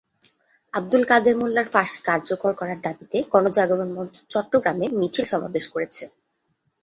[0.73, 6.03] আবদুল কাদের মোল্লার ফাঁসি কার্যকর করার দাবিতে গণজাগরণ মঞ্চ চট্টগ্রামে মিছিল-সমাবেশ করেছে।